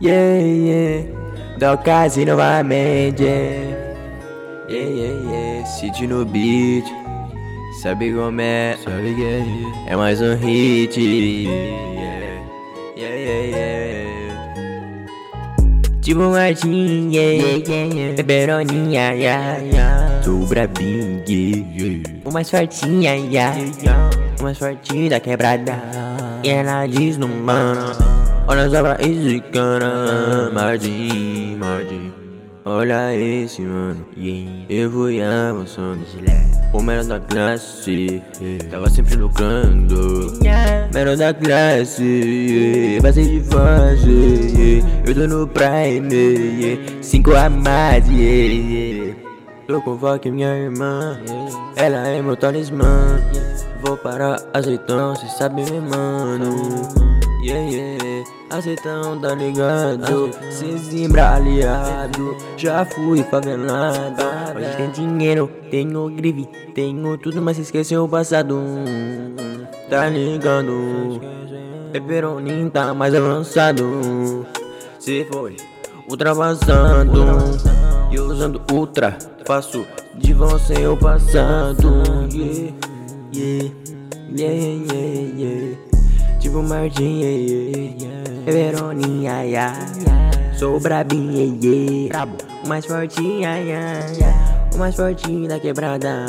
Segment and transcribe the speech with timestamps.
[0.00, 1.02] Yeah, yeah.
[1.58, 3.26] Docase novamente.
[4.70, 5.64] Yeah, yeah, yeah.
[5.66, 6.86] City no beat.
[7.82, 8.78] Sabe como é?
[8.78, 9.42] Sabe que é?
[9.90, 10.94] É mais um hit.
[10.94, 12.06] Yeah,
[12.94, 13.42] yeah, yeah.
[13.50, 13.98] yeah.
[16.00, 18.14] Tipo um Martin, yeah, yeah, yeah.
[18.14, 20.22] Peperoninha, yeah, yeah.
[20.22, 22.22] Sou brabinho, yeah, yeah.
[22.24, 23.52] O mais fortinha, yeah,
[23.82, 24.10] yeah.
[24.38, 25.74] O mais fortinho da quebrada.
[26.44, 28.17] E ela diz no mano.
[28.48, 32.12] Olha só pra esse cara, Martin, Martin.
[32.64, 34.64] Olha esse mano, yeah.
[34.70, 36.00] eu fui avançando.
[36.72, 38.22] O melhor da classe,
[38.70, 40.32] tava sempre lucrando.
[40.94, 43.02] Melhor da classe, yeah.
[43.02, 44.10] passei de fase.
[44.10, 44.88] Yeah.
[45.06, 47.02] Eu tô no Prime, yeah.
[47.02, 48.08] cinco a mais.
[48.08, 49.16] Yeah, yeah.
[49.68, 51.20] Eu convoque minha irmã,
[51.76, 53.20] ela é meu talismã.
[53.82, 56.77] Vou para azeitão, cê sabe, meu mano.
[58.58, 60.30] Azeitão, tá ligado?
[60.50, 64.24] Cê zimbra aliado, já fui favelado.
[64.56, 68.60] Hoje tem dinheiro, tenho grife, tenho tudo, mas esqueceu o passado.
[69.88, 71.20] Tá ligado?
[71.92, 74.44] Pepperoninho tá mais avançado.
[74.98, 75.56] Cê foi
[76.10, 77.26] ultrapassando.
[78.10, 82.02] E usando ultra, faço de você o passado.
[82.32, 82.82] Yeah,
[83.32, 83.72] yeah,
[84.34, 85.78] yeah, yeah, yeah.
[86.40, 87.67] Tipo Martin, yeah, yeah.
[88.50, 89.74] Veroninha, yeah.
[90.54, 92.08] Sou brabinha.
[92.08, 92.36] Brabo.
[92.64, 94.68] O mais fortinho, yeah, yeah.
[94.74, 96.26] O mais fortinho da quebrada.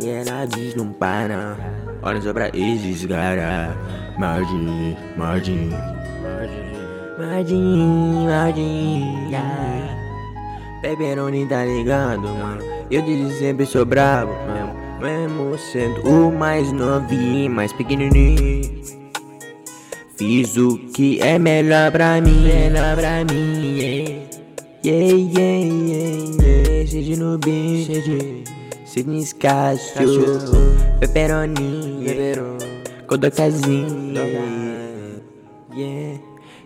[0.00, 1.56] E ela diz não para.
[2.02, 3.76] Olha só pra esses cara.
[4.18, 5.70] Martin, Martin,
[7.18, 10.00] Martin, Martin, yeah.
[10.82, 12.62] Pepperoni tá ligado, mano.
[12.90, 14.80] Eu desde sempre sou bravo, mesmo.
[15.00, 18.99] Mesmo sendo o mais novinho, mais pequenininho.
[20.20, 24.20] Fiz o que é melhor pra mim, melhor pra mim, yeah.
[24.84, 26.86] Yeah, yeah, yeah, yeah.
[26.86, 28.18] Seja no beat, seja.
[28.84, 30.36] Sidney Cássio,
[31.00, 32.36] Pepperoni, yeah.
[33.06, 34.60] Coda casinha, yeah.
[35.74, 36.18] Yeah,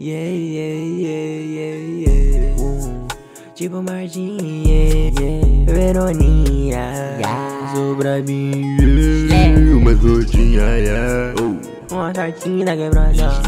[0.00, 2.58] yeah, yeah, yeah, yeah.
[2.58, 3.06] Uh,
[3.54, 5.70] tipo Martin, yeah, yeah.
[5.70, 7.72] Veroninha, yeah.
[7.72, 9.54] Sou brabinho, yeah.
[9.76, 11.45] Uma gordinha, yeah.
[11.90, 13.42] Uma sortinha da quebrada.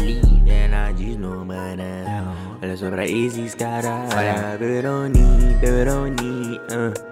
[0.47, 2.35] Ela desnumana.
[2.61, 4.13] Olha só pra esses caras.
[4.15, 6.59] Olha, Veroninha, Veroninha.
[6.71, 7.09] Uh.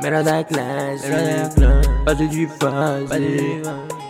[0.00, 1.08] Melhor da classe,
[2.04, 3.62] fase de fase.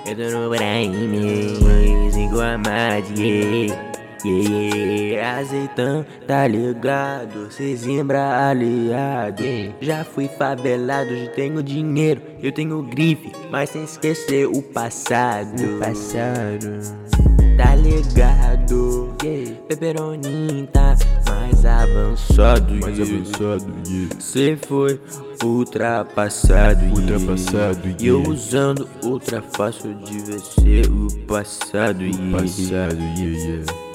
[0.07, 3.88] Eu tô no Prime, cinco a mais, yeah.
[4.25, 7.51] Yeah, azeitão, tá ligado?
[7.53, 9.45] Cê zimbra aliado.
[9.81, 15.77] Já fui favelado, já tenho dinheiro, eu tenho grife, mas sem esquecer o passado.
[15.77, 17.09] O passado.
[17.57, 19.17] Tá ligado?
[19.23, 20.69] Yeah.
[20.73, 20.97] Tá
[21.29, 22.75] mais avançado.
[22.75, 24.21] Mais avançado, yeah.
[24.21, 25.01] Cê foi
[25.45, 28.03] ultrapassado, Ultrapassado, yeah.
[28.03, 28.31] E eu yeah.
[28.31, 32.39] usando ultra fácil de vencer o passado, yeah.
[32.39, 33.88] Passado, yeah, yeah.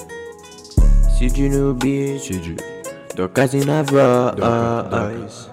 [1.14, 2.56] Sidi no beat, Sidi.
[3.14, 5.48] Docas in a voz.